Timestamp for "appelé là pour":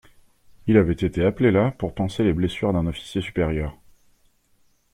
1.23-1.93